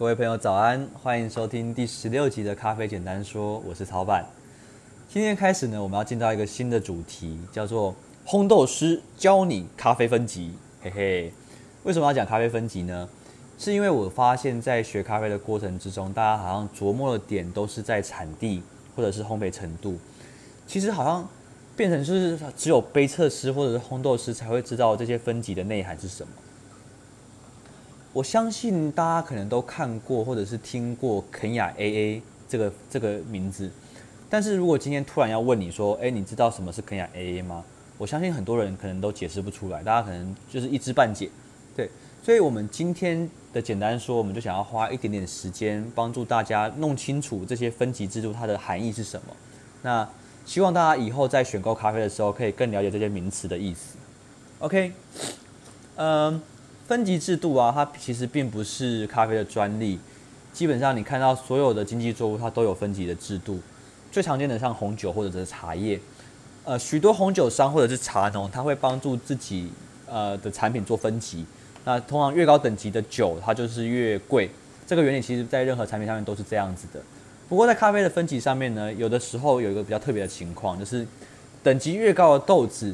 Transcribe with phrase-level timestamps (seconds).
[0.00, 4.24] 各位朋友早安，欢迎收听第十六集的咖啡简单说，我是曹板。
[5.10, 10.54] 今天开始呢，我们要进到一个新的主题，叫做烘豆师教你咖啡分级。
[10.80, 11.32] 嘿嘿，
[11.82, 13.06] 为什么要讲咖啡分级呢？
[13.58, 18.62] 是因为我发现，在学咖啡的过程之中，大家好像琢磨的点都是在产地
[18.96, 19.98] 或者是烘焙程度，
[20.66, 21.28] 其实好像
[21.76, 26.32] 变成就是只有杯测师或者是烘豆师才会知道这些分级的内涵是什么。
[28.12, 33.70] 我相信大家可能都看过或者是听过肯亚 AA 这个这个名字，
[34.28, 37.64] 但是如果今天突然要问你说，诶，你知道什么是肯亚 AA 吗？
[37.98, 41.30] 我相信很多人可能都解释不出来，大家可能就是一知半解。
[41.76, 41.88] 对，
[42.20, 49.36] 所以我们今天的简单说，我们就想要花一点点时间，帮助大家弄清楚这些分级制度它的含义是什么。
[49.82, 50.08] 那
[50.44, 53.96] 希望大家以后在选购咖啡的时候，可以更了解这些名词的意思。
[54.58, 54.92] OK，
[55.94, 56.42] 嗯。
[56.90, 59.96] 分级制度啊，它其实并不是咖啡的专利。
[60.52, 63.60] 基本上，你看到所有的经济作物，它都有分级的制度。
[64.10, 66.00] 最常见的像红酒或者是茶叶，
[66.64, 69.70] 呃，许多红酒商或者是茶农，他会帮助自己
[70.08, 71.46] 呃的产品做分级。
[71.84, 74.50] 那通常越高等级的酒，它就是越贵。
[74.84, 77.00] 这个原理其实在任何产品上面都是这样子的。
[77.48, 81.06] 不过在咖啡的分级上面呢，有的时候有一个比较特别的情况，就是
[81.62, 82.92] 等级越高的豆子，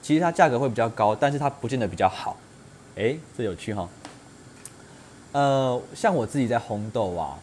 [0.00, 2.34] 其实它价格会比较高，但是它不见得比较好。
[2.96, 3.86] 哎，这有趣哈。
[5.32, 7.38] 呃，像我自己在烘豆啊，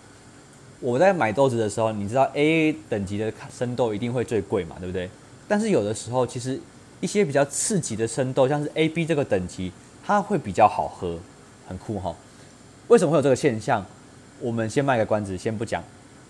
[0.79, 5.07] 我在买豆子的时候，你知道 A 等级的生豆一定会最贵嘛，对不对？
[5.47, 6.59] 但是有的时候，其实
[7.01, 9.71] 一些比较次级的生豆，像是 AB 这个等级，
[10.03, 11.19] 它会比较好喝，
[11.67, 12.15] 很酷哈。
[12.87, 13.85] 为什么会有这个现象？
[14.39, 15.83] 我们先卖个关子，先不讲。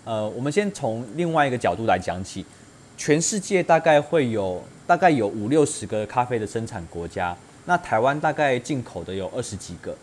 [0.04, 2.46] 呃，我们先从另外一个角度来讲起。
[2.98, 7.36] 全世界大概会有大概有五六十个咖啡的生产国家。
[7.66, 9.96] 那台湾大概进口的有二十几个，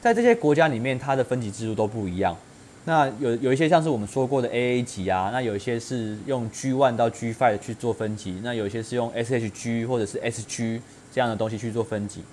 [0.00, 2.36] 在这些国家里面，它的分级制度都不一样。
[2.84, 10.80] 那有有一些像是我们说过的 AA 级啊，那有一些是用 G One 到 G Five 去做分级，那有一些是用 SHG 或者是 SG
[11.12, 12.24] 这样的东西去做分级。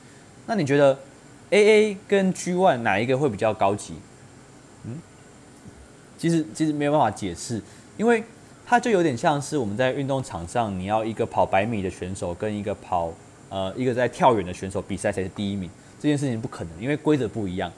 [0.48, 0.98] 那你觉得
[1.52, 3.94] AA 跟 G One 哪一个会比较高级？
[4.86, 4.98] 嗯，
[6.18, 7.62] 其实其实没有办法解释，
[7.98, 8.24] 因为
[8.66, 13.14] 它就有点像是我们在运动场上，你要一个跑百米的选手跟一个跑。
[13.50, 17.72] 呃，一个在跳远的选手比赛谁是第一名，这件事情不可能，因为规则不一样。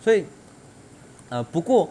[0.00, 0.24] 所以，
[1.28, 1.88] 呃，不过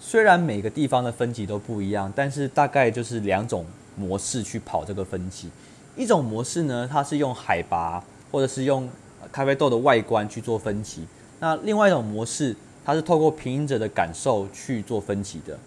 [0.00, 5.50] 虽然每个地方的分级都不一样，但是大概就是两种模式去跑这个分级。
[5.96, 8.88] 一种模式呢，它是用海拔或者是用
[9.30, 11.04] 咖啡豆的外观去做分级。
[11.40, 15.58] 那另外一种模式，它是透过品饮者的感受去做分级的。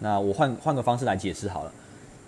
[0.00, 1.72] 那我换换个方式来解释好了。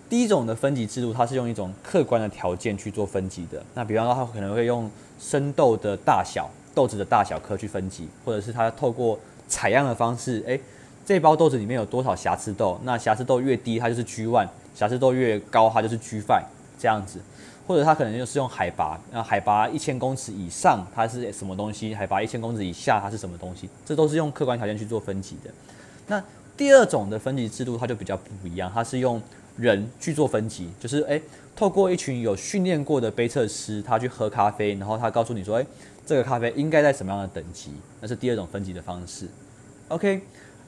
[0.09, 3.61] 第一种的分级制度，它是用一种客观的条件去做分级的。
[3.73, 4.89] 那比方说，它可能会用
[5.19, 10.59] 生豆的大小、豆子的大小颗去分级，或者是它透过采样的方式，诶，
[11.05, 12.79] 这包豆子里面有多少瑕疵豆？
[12.83, 16.43] 那瑕疵豆越低，它就是 G one；瑕疵豆越高，它就是 G five。
[16.77, 17.21] 这样子，
[17.65, 21.95] 或者它可能就是用海拔，那海拔一千公尺以上，它是什么东西？
[21.95, 23.69] 海拔一千公尺以下，它是什么东西？
[23.85, 25.49] 这都是用客观条件去做分级的。
[26.07, 26.21] 那
[26.57, 29.19] 第二种的分级制度，它就比较不一样，它是用
[29.57, 31.21] 人去做分级，就是诶，
[31.55, 35.67] 透过一群有训练过的杯测师，他去喝咖啡，然后他告诉你说，诶，
[36.05, 37.71] 这个咖啡应该在什么样的等级？
[38.01, 39.27] 那是第二种分级的方式。
[39.87, 40.21] OK，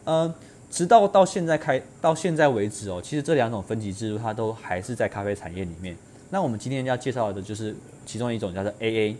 [0.06, 0.34] 呃，
[0.72, 5.96] 直到到现在开到现在为止哦，其实这两种分级制度它都还是在咖啡产业里面。
[6.30, 9.16] 那我们今天要介绍的就是其中一种叫做 AA。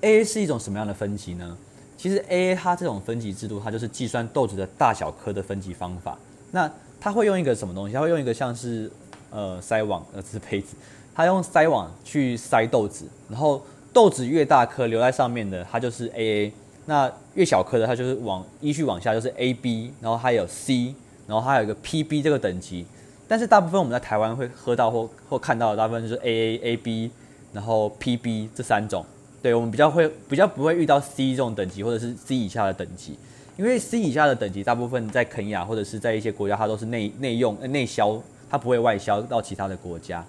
[0.00, 1.56] AA 是一种什么样的分级呢？
[1.96, 6.18] 其实 AA 它这种分级制度，它就是计算豆子的大小颗的分级方法。
[6.50, 6.70] 那
[7.02, 7.94] 他会用一个什么东西？
[7.94, 8.88] 他会用一个像是
[9.32, 10.76] 呃筛网，呃这是杯子，
[11.12, 13.60] 他用筛网去筛豆子，然后
[13.92, 16.52] 豆子越大颗留在上面的，它就是 AA，
[16.86, 20.94] 那越小颗的，它就是往依序往下就是 AB，然后还有 C，
[21.26, 22.86] 然后还有一个 PB 这个等级。
[23.26, 27.10] 但是大部分我们在台湾会喝到或或看到的大部分就是 AA、AB，
[27.52, 29.04] 然后 PB 这三种。
[29.42, 33.18] 对，我们比较会比较不会遇到 C 这种等级或者是 C 以下的等级。
[33.56, 40.24] 因为 C 以下的等级，大部分在肯亚或者是在一些国家，它都是内内用、内销，它不会外销到其他的国家。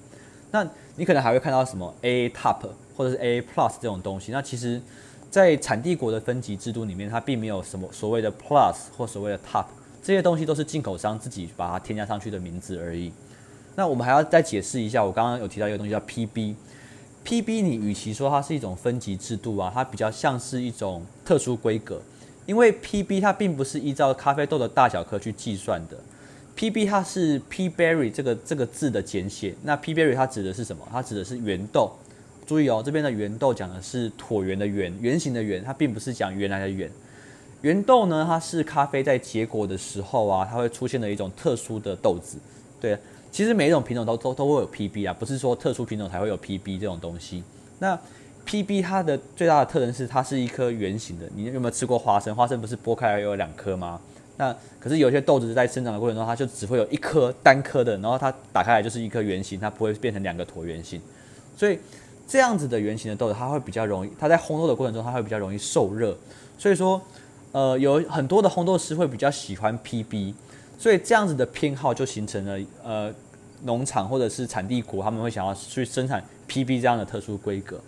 [0.51, 0.67] 那
[0.97, 2.59] 你可能还会看到什么 AA Top
[2.95, 4.31] 或者是 AA Plus 这种东西。
[4.31, 4.81] 那其实，
[5.31, 9.65] 在产地国的分级制度里面，它并没有什么所谓的 Plus 或所谓的 Top，
[10.03, 13.11] 这些东西都是进口商自己把它添加上去的名字而已。
[13.75, 16.55] 那我们还要再解释一下，我刚刚有提到一个东西叫 PB。
[17.25, 22.01] PB 你与其说它是一种分级制度啊，它比较像是一种特殊规格。
[22.45, 25.97] 因为 PB 它并不是依照咖啡豆的大小颗去计算的
[26.57, 29.55] ，PB 它是 P berry 这个这个字的简写。
[29.63, 30.87] 那 P berry 它指的是什么？
[30.91, 31.91] 它指的是圆豆。
[32.45, 36.91] 注意哦，这边的圆豆讲的是椭圆的圆，圆形的圆，它并不是讲原来的圆。
[37.61, 42.37] 圆豆呢，它是咖啡在结果的时候啊，它会出现的一种特殊的豆子。
[42.81, 42.97] 对，
[43.31, 47.41] 其实每一种品种都都都会有 PB 啊，不是说特殊品种才会有 PB 这种东西。
[47.79, 47.97] 那
[48.47, 51.25] PB 它的最大的特征是它是一颗圆形的。
[51.35, 52.35] 你有没有吃过花生？
[52.35, 53.99] 花生不是剥开来有两颗吗？
[54.37, 61.01] 那可是有些豆子在生长的过程中，它就只会有一颗单颗的，然后它打开来就是一颗圆形，它不会变成两个椭圆形。
[61.55, 61.79] 所以
[62.27, 66.17] 这样子的圆形的豆子，它会比较容易，它在烘豆的过程中，它会比较容易受热。
[66.57, 67.01] 所以说。
[67.53, 70.33] 呃，有很多的烘豆师会比较喜欢 PB，
[70.75, 73.13] 所以这样子的偏好就形成了呃，
[73.61, 77.79] 农场或者是产地国他们会想要去生产 PB 这样的特殊规格。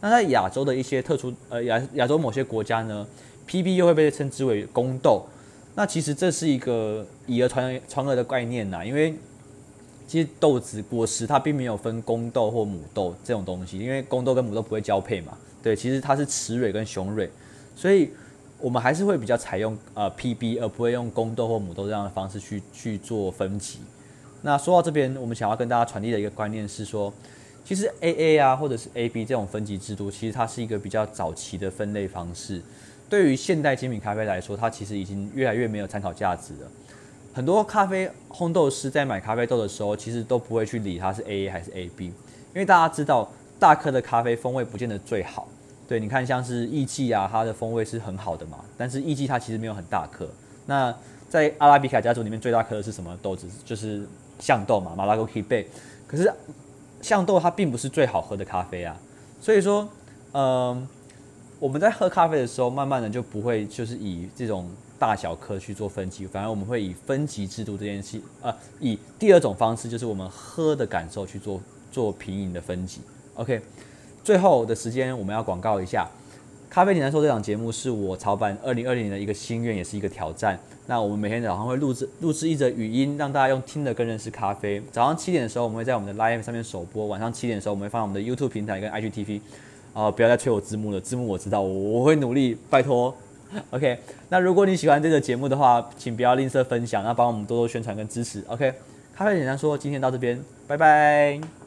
[0.00, 3.06] 那在亚洲的一些特殊呃亚亚洲某些国家呢
[3.48, 5.24] ，PB 又会被称之为公豆。
[5.74, 9.14] 那其实这是一个以讹传传讹的概念呐，因为
[10.06, 15.36] 其实豆子果实它并没有分公豆或母豆这种东西，因为公豆跟母豆不会交配嘛。
[15.62, 17.30] 对，其实它是雌蕊跟雄蕊，
[17.74, 18.10] 所以。
[18.58, 23.80] 我们还是会比较采用呃 PB，而不会用公豆或母豆这样的方式去去做分级。
[24.40, 27.12] 那说到这边，我们想要跟大家传递的一个观念是说，
[27.66, 32.62] 其实 AA 啊或者是 AB 这种分级制度，其实它是一个比较早期的分类方式。
[33.10, 36.70] 对于现代精品咖啡来说，它其实已经越来越没有参考价值了。
[37.34, 42.14] 很多咖啡烘豆师在买咖啡豆的时候，其实都不会去理它是 AA 还是 AB，因
[42.54, 43.28] 为大家知道
[43.58, 45.48] 大颗的咖啡风味不见得最好。
[45.88, 48.64] 对，你看像是艺妓啊，它的风味是很好的嘛。
[48.78, 50.28] 但是艺妓它其实没有很大颗。
[50.66, 50.94] 那
[51.28, 53.48] 在阿拉比卡家族里面最大颗的是什么豆子？
[53.64, 54.06] 就是
[54.38, 55.66] 象豆嘛，马拉戈基贝。
[56.06, 56.32] 可是
[57.08, 58.96] 象豆它并不是最好喝的咖啡啊。
[59.40, 59.88] 所以说，
[60.32, 60.88] 嗯、
[61.60, 64.68] 我们在喝咖啡的时候，慢慢的就不会就是以这种
[64.98, 71.60] 大小颗去做分级，反而我们会以分级制度这件事，呃，以第二种方式，就是我们喝的感受去做
[71.92, 73.00] 做品饮的分级。
[73.34, 73.62] OK。
[74.24, 76.04] 最后的时间，我们要广告一下
[76.72, 80.58] 《咖啡简单说》这档节目是我草办二零二零年的一个心愿，也是一个挑战。
[80.86, 84.80] 那我们每天早上会录制录制一则语音，让大家用听的更认识咖啡。
[84.92, 89.40] 早上七点的时候，我们会在我们的 Live 上面首播；晚上七点的时候，我们会放在我们的 YouTube 平台跟 IGTV。
[89.92, 93.14] 啊，不要再催我字幕了，字幕我知道，我我会努力，拜托。
[93.70, 93.98] OK，
[94.28, 98.44] 那如果你喜欢这个节目的话，请不要吝啬分享，那帮我们多多宣传跟支持。
[98.46, 98.74] OK，
[99.14, 101.65] 咖啡简单说，今天到这边，拜拜。